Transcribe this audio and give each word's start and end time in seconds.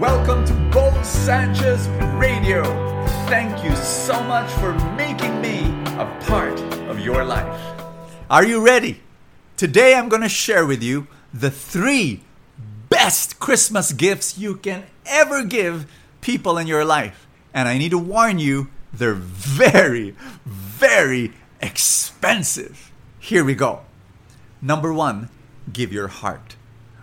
Welcome 0.00 0.46
to 0.46 0.54
Bo 0.72 0.90
Sanchez 1.02 1.86
Radio. 2.14 2.64
Thank 3.28 3.62
you 3.62 3.76
so 3.76 4.22
much 4.22 4.50
for 4.52 4.72
making 4.96 5.42
me 5.42 5.58
a 5.98 6.18
part 6.22 6.58
of 6.88 7.00
your 7.00 7.22
life. 7.22 7.60
Are 8.30 8.42
you 8.42 8.64
ready? 8.64 9.02
Today 9.58 9.94
I'm 9.94 10.08
going 10.08 10.22
to 10.22 10.28
share 10.30 10.64
with 10.64 10.82
you 10.82 11.06
the 11.34 11.50
three 11.50 12.22
best 12.88 13.38
Christmas 13.40 13.92
gifts 13.92 14.38
you 14.38 14.56
can 14.56 14.84
ever 15.04 15.44
give 15.44 15.84
people 16.22 16.56
in 16.56 16.66
your 16.66 16.86
life. 16.86 17.26
And 17.52 17.68
I 17.68 17.76
need 17.76 17.90
to 17.90 17.98
warn 17.98 18.38
you, 18.38 18.70
they're 18.94 19.12
very, 19.12 20.16
very 20.46 21.34
expensive. 21.60 22.90
Here 23.18 23.44
we 23.44 23.54
go. 23.54 23.82
Number 24.62 24.94
one, 24.94 25.28
give 25.70 25.92
your 25.92 26.08
heart. 26.08 26.56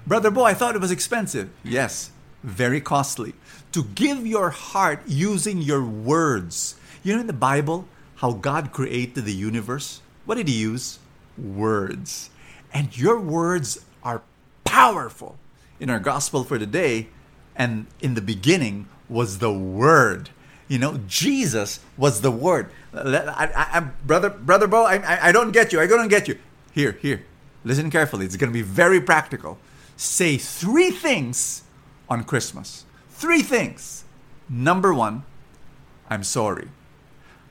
Brother 0.08 0.32
Bo, 0.32 0.46
I 0.46 0.56
thought 0.56 0.74
it 0.74 0.82
was 0.82 0.90
expensive. 0.90 1.52
Yes, 1.64 2.10
very 2.44 2.82
costly. 2.82 3.34
To 3.72 3.84
give 3.84 4.26
your 4.26 4.50
heart 4.50 5.02
using 5.08 5.62
your 5.62 5.84
words. 5.84 6.76
You 7.04 7.14
know 7.14 7.22
in 7.22 7.28
the 7.28 7.34
Bible 7.34 7.88
how 8.16 8.34
God 8.34 8.72
created 8.72 9.26
the 9.26 9.34
universe? 9.34 10.02
What 10.26 10.36
did 10.36 10.48
He 10.48 10.56
use? 10.56 11.00
Words. 11.38 12.30
And 12.74 12.98
your 12.98 13.20
words 13.20 13.86
are 14.04 14.22
powerful. 14.64 15.38
In 15.80 15.90
our 15.92 16.00
gospel 16.00 16.44
for 16.44 16.58
today, 16.58 17.08
and 17.56 17.86
in 18.02 18.16
the 18.16 18.22
beginning 18.22 18.88
was 19.10 19.38
the 19.38 19.54
Word. 19.54 20.32
You 20.68 20.80
know, 20.80 21.00
Jesus 21.08 21.80
was 21.98 22.22
the 22.22 22.32
Word. 22.32 22.72
I, 22.94 23.00
I, 23.00 23.78
I, 23.78 23.80
brother, 23.80 24.30
brother 24.30 24.68
Bo, 24.68 24.86
I, 24.86 25.28
I 25.30 25.32
don't 25.32 25.52
get 25.52 25.72
you. 25.72 25.80
I 25.80 25.88
don't 25.88 26.08
get 26.08 26.28
you. 26.28 26.40
Here, 26.74 26.98
here. 27.02 27.26
Listen 27.64 27.92
carefully. 27.92 28.26
It's 28.26 28.36
going 28.36 28.50
to 28.50 28.54
be 28.54 28.62
very 28.64 29.00
practical. 29.00 29.60
Say 29.98 30.38
three 30.38 30.92
things 30.92 31.64
on 32.10 32.24
Christmas. 32.24 32.86
Three 33.10 33.42
things. 33.42 34.04
Number 34.50 34.94
one, 34.94 35.24
I'm 36.10 36.24
sorry. 36.24 36.70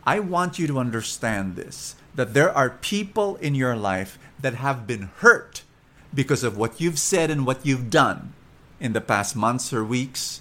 I 0.07 0.21
want 0.21 0.59
you 0.59 0.67
to 0.69 0.79
understand 0.79 1.57
this 1.57 1.97
that 2.15 2.33
there 2.33 2.51
are 2.51 2.71
people 2.71 3.37
in 3.37 3.55
your 3.55 3.77
life 3.77 4.19
that 4.41 4.55
have 4.55 4.87
been 4.87 5.11
hurt 5.19 5.63
because 6.15 6.43
of 6.43 6.57
what 6.57 6.81
you've 6.81 6.99
said 6.99 7.31
and 7.31 7.47
what 7.47 7.65
you've 7.67 7.91
done 7.91 8.33
in 8.81 8.95
the 8.95 9.01
past 9.03 9.37
months 9.37 9.71
or 9.73 9.85
weeks. 9.85 10.41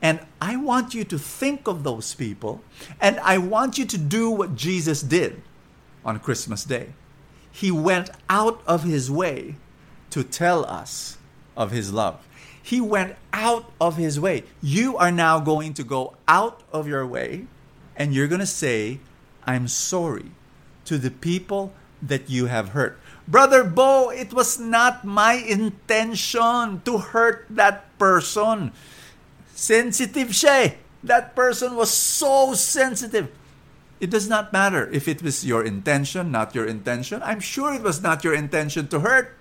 And 0.00 0.20
I 0.40 0.56
want 0.56 0.94
you 0.94 1.04
to 1.04 1.18
think 1.18 1.68
of 1.68 1.84
those 1.84 2.14
people 2.14 2.62
and 3.00 3.20
I 3.20 3.36
want 3.36 3.76
you 3.76 3.84
to 3.84 3.98
do 3.98 4.30
what 4.30 4.56
Jesus 4.56 5.02
did 5.02 5.42
on 6.04 6.18
Christmas 6.20 6.64
Day. 6.64 6.94
He 7.52 7.70
went 7.70 8.08
out 8.30 8.62
of 8.66 8.84
his 8.84 9.10
way 9.10 9.56
to 10.08 10.24
tell 10.24 10.64
us 10.64 11.18
of 11.54 11.70
his 11.70 11.92
love. 11.92 12.26
He 12.62 12.80
went 12.80 13.16
out 13.32 13.72
of 13.80 13.96
his 13.96 14.20
way. 14.20 14.44
You 14.62 14.96
are 14.96 15.10
now 15.10 15.40
going 15.40 15.74
to 15.74 15.84
go 15.84 16.14
out 16.28 16.62
of 16.72 16.86
your 16.86 17.06
way 17.06 17.46
and 17.96 18.14
you're 18.14 18.28
going 18.28 18.40
to 18.40 18.46
say, 18.46 19.00
I'm 19.44 19.68
sorry 19.68 20.32
to 20.84 20.98
the 20.98 21.10
people 21.10 21.72
that 22.02 22.28
you 22.28 22.46
have 22.46 22.70
hurt. 22.70 22.98
Brother 23.28 23.62
Bo, 23.62 24.10
it 24.10 24.32
was 24.32 24.58
not 24.58 25.04
my 25.04 25.34
intention 25.34 26.82
to 26.84 26.98
hurt 26.98 27.46
that 27.50 27.86
person. 27.98 28.72
Sensitive 29.54 30.28
siya. 30.28 30.66
Eh. 30.66 30.74
That 31.04 31.36
person 31.36 31.76
was 31.76 31.90
so 31.90 32.52
sensitive. 32.54 33.30
It 34.00 34.10
does 34.10 34.28
not 34.28 34.52
matter 34.52 34.88
if 34.90 35.06
it 35.06 35.22
was 35.22 35.44
your 35.44 35.64
intention, 35.64 36.32
not 36.32 36.54
your 36.54 36.64
intention. 36.66 37.22
I'm 37.22 37.40
sure 37.40 37.72
it 37.72 37.82
was 37.82 38.02
not 38.02 38.24
your 38.24 38.34
intention 38.34 38.88
to 38.88 39.00
hurt, 39.00 39.36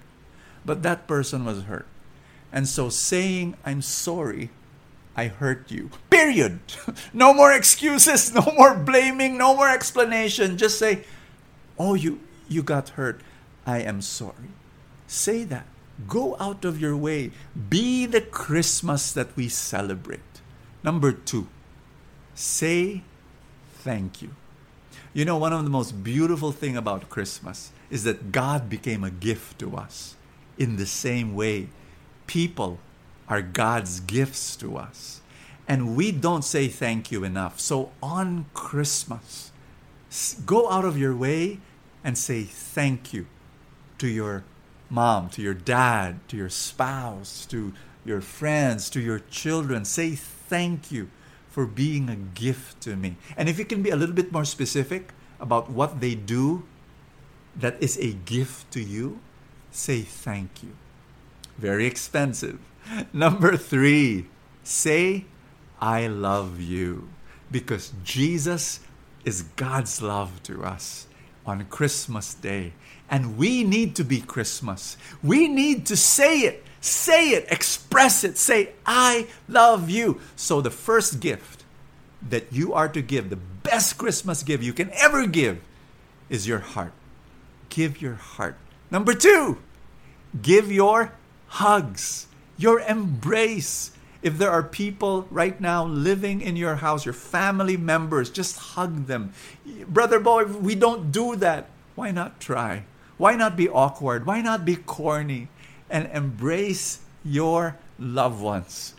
but 0.65 0.83
that 0.83 1.07
person 1.07 1.45
was 1.45 1.63
hurt. 1.63 1.87
And 2.51 2.67
so 2.67 2.89
saying, 2.89 3.55
I'm 3.65 3.81
sorry, 3.81 4.49
I 5.15 5.27
hurt 5.27 5.69
you. 5.71 5.91
Period. 6.09 6.59
no 7.13 7.33
more 7.33 7.53
excuses, 7.53 8.33
no 8.39 8.45
more 8.57 8.75
blaming, 8.75 9.37
no 9.37 9.55
more 9.55 9.69
explanation. 9.69 10.57
Just 10.57 10.79
say, 10.79 11.05
Oh, 11.79 11.93
you 11.93 12.19
you 12.49 12.61
got 12.61 12.89
hurt. 12.89 13.21
I 13.65 13.79
am 13.79 14.01
sorry. 14.01 14.51
Say 15.07 15.43
that. 15.45 15.65
Go 16.07 16.35
out 16.39 16.65
of 16.65 16.79
your 16.79 16.95
way. 16.95 17.31
Be 17.69 18.05
the 18.05 18.21
Christmas 18.21 19.11
that 19.13 19.35
we 19.35 19.47
celebrate. 19.49 20.19
Number 20.83 21.11
two, 21.11 21.47
say 22.35 23.03
thank 23.71 24.21
you. 24.21 24.35
You 25.13 25.25
know, 25.25 25.37
one 25.37 25.53
of 25.53 25.63
the 25.63 25.69
most 25.69 26.03
beautiful 26.03 26.51
thing 26.51 26.77
about 26.77 27.09
Christmas 27.09 27.71
is 27.89 28.03
that 28.03 28.31
God 28.31 28.69
became 28.69 29.03
a 29.03 29.11
gift 29.11 29.59
to 29.59 29.75
us. 29.75 30.15
In 30.57 30.75
the 30.75 30.85
same 30.85 31.35
way, 31.35 31.69
people 32.29 32.77
are 33.27 33.41
God's 33.41 33.99
gifts 33.99 34.55
to 34.57 34.77
us. 34.77 35.21
And 35.67 35.95
we 35.95 36.11
don't 36.11 36.43
say 36.43 36.67
thank 36.67 37.11
you 37.11 37.23
enough. 37.23 37.59
So 37.59 37.91
on 38.03 38.45
Christmas, 38.53 39.51
go 40.45 40.69
out 40.69 40.85
of 40.85 40.95
your 40.95 41.15
way 41.15 41.59
and 42.03 42.15
say 42.15 42.43
thank 42.43 43.13
you 43.13 43.25
to 43.97 44.07
your 44.07 44.43
mom, 44.91 45.29
to 45.29 45.41
your 45.41 45.55
dad, 45.55 46.19
to 46.27 46.37
your 46.37 46.49
spouse, 46.49 47.47
to 47.47 47.73
your 48.05 48.21
friends, 48.21 48.91
to 48.91 48.99
your 48.99 49.19
children. 49.31 49.83
Say 49.83 50.11
thank 50.11 50.91
you 50.91 51.09
for 51.49 51.65
being 51.65 52.09
a 52.09 52.15
gift 52.15 52.79
to 52.81 52.95
me. 52.95 53.17
And 53.35 53.49
if 53.49 53.57
you 53.57 53.65
can 53.65 53.81
be 53.81 53.89
a 53.89 53.95
little 53.95 54.15
bit 54.15 54.31
more 54.31 54.45
specific 54.45 55.13
about 55.39 55.71
what 55.71 55.99
they 55.99 56.13
do 56.13 56.61
that 57.55 57.81
is 57.81 57.97
a 57.97 58.13
gift 58.13 58.69
to 58.73 58.81
you, 58.81 59.19
say 59.71 60.01
thank 60.01 60.61
you. 60.61 60.75
Very 61.59 61.85
expensive. 61.85 62.57
Number 63.11 63.57
three, 63.57 64.27
say, 64.63 65.25
I 65.81 66.07
love 66.07 66.61
you. 66.61 67.09
Because 67.51 67.91
Jesus 68.05 68.79
is 69.25 69.41
God's 69.57 70.01
love 70.01 70.41
to 70.43 70.63
us 70.63 71.07
on 71.45 71.65
Christmas 71.65 72.33
Day. 72.33 72.71
And 73.09 73.37
we 73.37 73.65
need 73.65 73.93
to 73.97 74.05
be 74.05 74.21
Christmas. 74.21 74.95
We 75.21 75.49
need 75.49 75.85
to 75.87 75.97
say 75.97 76.39
it, 76.39 76.63
say 76.79 77.31
it, 77.31 77.51
express 77.51 78.23
it, 78.23 78.37
say, 78.37 78.69
I 78.85 79.27
love 79.49 79.89
you. 79.89 80.21
So, 80.37 80.61
the 80.61 80.71
first 80.71 81.19
gift 81.19 81.65
that 82.29 82.53
you 82.53 82.73
are 82.73 82.87
to 82.87 83.01
give, 83.01 83.29
the 83.29 83.35
best 83.35 83.97
Christmas 83.97 84.43
gift 84.43 84.63
you 84.63 84.73
can 84.73 84.91
ever 84.93 85.27
give, 85.27 85.59
is 86.29 86.47
your 86.47 86.59
heart. 86.59 86.93
Give 87.67 88.01
your 88.01 88.15
heart. 88.15 88.55
Number 88.91 89.13
two, 89.13 89.57
give 90.41 90.71
your 90.71 91.13
hugs, 91.49 92.27
your 92.57 92.79
embrace. 92.81 93.91
If 94.21 94.37
there 94.37 94.51
are 94.51 94.63
people 94.63 95.27
right 95.31 95.59
now 95.59 95.85
living 95.85 96.41
in 96.41 96.55
your 96.55 96.75
house, 96.75 97.05
your 97.05 97.13
family 97.13 97.77
members, 97.77 98.29
just 98.29 98.57
hug 98.57 99.05
them. 99.07 99.33
Brother 99.87 100.19
Bo, 100.19 100.45
we 100.45 100.75
don't 100.75 101.11
do 101.11 101.35
that. 101.37 101.69
Why 101.95 102.11
not 102.11 102.39
try? 102.39 102.83
Why 103.17 103.35
not 103.35 103.57
be 103.57 103.67
awkward? 103.67 104.25
Why 104.25 104.41
not 104.41 104.65
be 104.65 104.75
corny 104.75 105.49
and 105.89 106.09
embrace 106.13 106.99
your 107.23 107.75
loved 107.97 108.41
ones 108.41 108.93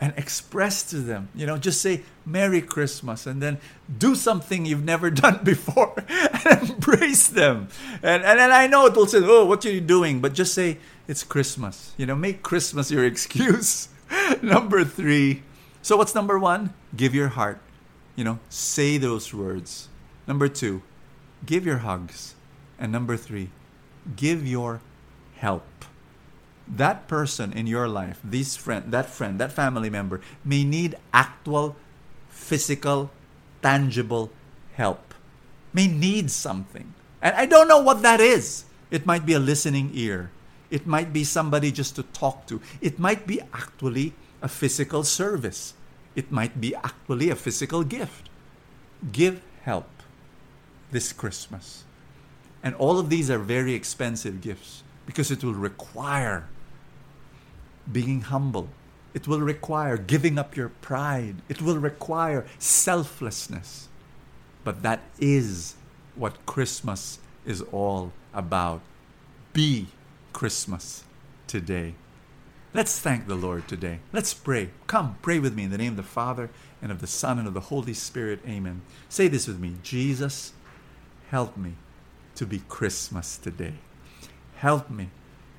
and 0.00 0.12
express 0.16 0.82
to 0.90 0.96
them? 0.96 1.28
You 1.34 1.46
know, 1.46 1.56
just 1.58 1.80
say 1.80 2.02
Merry 2.24 2.60
Christmas 2.60 3.26
and 3.26 3.42
then 3.42 3.58
do 3.98 4.14
something 4.14 4.64
you've 4.64 4.84
never 4.84 5.10
done 5.24 5.40
before 5.42 5.94
and 6.08 6.70
embrace 6.70 7.26
them. 7.28 7.68
And, 8.02 8.22
and, 8.24 8.38
and 8.38 8.52
I 8.52 8.66
know 8.66 8.86
it 8.86 8.94
will 8.94 9.06
say, 9.06 9.18
Oh, 9.22 9.44
what 9.44 9.64
are 9.66 9.72
you 9.72 9.80
doing? 9.80 10.20
But 10.20 10.34
just 10.34 10.54
say, 10.54 10.78
It's 11.06 11.22
Christmas. 11.22 11.92
You 11.96 12.06
know, 12.06 12.16
make 12.16 12.42
Christmas 12.42 12.90
your 12.90 13.04
excuse. 13.12 13.88
number 14.42 14.84
three. 14.84 15.42
So, 15.82 15.96
what's 15.96 16.14
number 16.14 16.38
one? 16.38 16.72
Give 16.96 17.14
your 17.14 17.28
heart. 17.28 17.60
You 18.16 18.24
know, 18.24 18.38
say 18.48 18.96
those 18.96 19.34
words. 19.34 19.88
Number 20.26 20.48
two, 20.48 20.82
give 21.44 21.66
your 21.66 21.78
hugs. 21.78 22.34
And 22.78 22.90
number 22.90 23.16
three, 23.16 23.50
give 24.16 24.46
your 24.46 24.80
help. 25.36 25.66
That 26.66 27.06
person 27.08 27.52
in 27.52 27.66
your 27.66 27.88
life, 27.88 28.18
this 28.24 28.56
friend, 28.56 28.90
that 28.92 29.10
friend, 29.10 29.38
that 29.38 29.52
family 29.52 29.90
member, 29.90 30.20
may 30.44 30.64
need 30.64 30.96
actual, 31.12 31.76
physical, 32.30 33.10
tangible 33.62 34.30
help. 34.72 35.12
May 35.74 35.88
need 35.88 36.30
something. 36.30 36.94
And 37.20 37.36
I 37.36 37.46
don't 37.46 37.68
know 37.68 37.80
what 37.80 38.02
that 38.02 38.20
is. 38.20 38.64
It 38.90 39.04
might 39.04 39.26
be 39.26 39.34
a 39.34 39.38
listening 39.38 39.90
ear. 39.92 40.30
It 40.74 40.88
might 40.88 41.12
be 41.12 41.22
somebody 41.22 41.70
just 41.70 41.94
to 41.94 42.02
talk 42.02 42.48
to. 42.48 42.60
It 42.80 42.98
might 42.98 43.28
be 43.28 43.40
actually 43.52 44.12
a 44.42 44.48
physical 44.48 45.04
service. 45.04 45.74
It 46.16 46.32
might 46.32 46.60
be 46.60 46.74
actually 46.74 47.30
a 47.30 47.36
physical 47.36 47.84
gift. 47.84 48.28
Give 49.12 49.40
help 49.62 49.88
this 50.90 51.12
Christmas. 51.12 51.84
And 52.60 52.74
all 52.74 52.98
of 52.98 53.08
these 53.08 53.30
are 53.30 53.38
very 53.38 53.72
expensive 53.72 54.40
gifts 54.40 54.82
because 55.06 55.30
it 55.30 55.44
will 55.44 55.54
require 55.54 56.48
being 57.92 58.22
humble. 58.22 58.68
It 59.14 59.28
will 59.28 59.42
require 59.42 59.96
giving 59.96 60.40
up 60.40 60.56
your 60.56 60.70
pride. 60.70 61.36
It 61.48 61.62
will 61.62 61.78
require 61.78 62.46
selflessness. 62.58 63.88
But 64.64 64.82
that 64.82 65.02
is 65.20 65.76
what 66.16 66.44
Christmas 66.46 67.20
is 67.46 67.62
all 67.70 68.10
about. 68.32 68.80
Be 69.52 69.86
Christmas 70.34 71.04
today. 71.46 71.94
Let's 72.74 72.98
thank 72.98 73.26
the 73.26 73.36
Lord 73.36 73.66
today. 73.68 74.00
Let's 74.12 74.34
pray. 74.34 74.70
Come, 74.88 75.16
pray 75.22 75.38
with 75.38 75.54
me 75.54 75.62
in 75.62 75.70
the 75.70 75.78
name 75.78 75.92
of 75.92 75.96
the 75.96 76.02
Father 76.02 76.50
and 76.82 76.92
of 76.92 77.00
the 77.00 77.06
Son 77.06 77.38
and 77.38 77.48
of 77.48 77.54
the 77.54 77.60
Holy 77.60 77.94
Spirit. 77.94 78.40
Amen. 78.46 78.82
Say 79.08 79.28
this 79.28 79.46
with 79.46 79.60
me 79.60 79.76
Jesus, 79.82 80.52
help 81.30 81.56
me 81.56 81.74
to 82.34 82.44
be 82.44 82.62
Christmas 82.68 83.38
today. 83.38 83.74
Help 84.56 84.90
me 84.90 85.08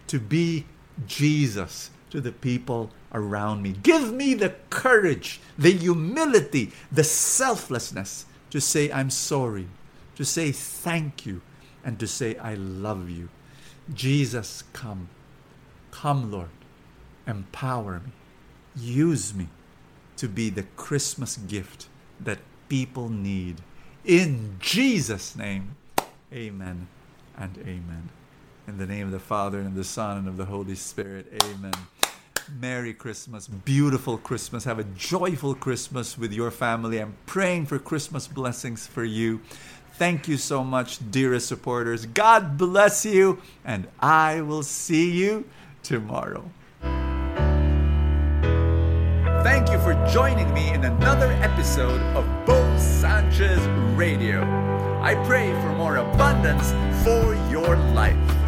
to 0.07 0.19
be 0.19 0.66
Jesus 1.07 1.89
to 2.10 2.19
the 2.21 2.33
people 2.33 2.92
around 3.13 3.62
me. 3.62 3.75
Give 3.81 4.13
me 4.13 4.33
the 4.33 4.56
courage, 4.69 5.39
the 5.57 5.71
humility, 5.71 6.71
the 6.92 7.04
selflessness 7.04 8.25
to 8.50 8.60
say, 8.60 8.92
I'm 8.92 9.10
sorry, 9.10 9.68
to 10.16 10.25
say 10.25 10.51
thank 10.51 11.25
you, 11.25 11.42
and 11.83 12.00
to 12.00 12.07
say, 12.07 12.38
I 12.38 12.56
love 12.56 13.10
you. 13.10 13.30
Jesus, 13.94 14.64
come. 14.74 15.10
Come, 15.92 16.32
Lord. 16.32 16.50
Empower 17.28 18.02
me. 18.06 18.12
Use 18.76 19.34
me 19.34 19.48
to 20.18 20.28
be 20.28 20.50
the 20.50 20.64
Christmas 20.76 21.38
gift 21.38 21.88
that 22.20 22.40
people 22.70 23.10
need. 23.10 23.58
In 24.04 24.58
Jesus' 24.60 25.36
name, 25.36 25.76
amen 26.34 26.88
and 27.38 27.58
amen. 27.60 28.10
In 28.68 28.78
the 28.78 28.86
name 28.86 29.08
of 29.08 29.12
the 29.12 29.20
Father, 29.20 29.60
and 29.60 29.68
of 29.68 29.76
the 29.76 29.84
Son, 29.84 30.18
and 30.18 30.28
of 30.28 30.38
the 30.38 30.46
Holy 30.46 30.76
Spirit, 30.76 31.28
amen. 31.44 31.74
Merry 32.50 32.94
Christmas, 32.94 33.47
beautiful 33.47 34.18
Christmas. 34.18 34.63
Have 34.63 34.80
a 34.80 34.83
joyful 34.83 35.56
Christmas 35.56 36.18
with 36.18 36.31
your 36.31 36.51
family. 36.51 37.00
I'm 37.00 37.15
praying 37.25 37.65
for 37.65 37.80
Christmas 37.80 38.27
blessings 38.27 38.88
for 38.88 39.03
you. 39.03 39.42
Thank 39.94 40.27
you 40.27 40.38
so 40.38 40.63
much, 40.63 41.00
dearest 41.12 41.47
supporters. 41.47 42.06
God 42.06 42.57
bless 42.57 43.06
you, 43.06 43.42
and 43.63 43.88
I 44.00 44.42
will 44.42 44.63
see 44.63 45.12
you 45.12 45.45
tomorrow. 45.83 46.50
Thank 49.44 49.69
you 49.71 49.80
for 49.80 49.94
joining 50.12 50.53
me 50.53 50.69
in 50.69 50.83
another 50.83 51.31
episode 51.42 52.01
of 52.15 52.25
Bo 52.45 52.77
Sanchez 52.77 53.59
Radio. 53.95 54.42
I 55.01 55.15
pray 55.25 55.51
for 55.62 55.71
more 55.74 55.97
abundance 55.97 56.71
for 57.03 57.36
your 57.50 57.75
life. 57.94 58.44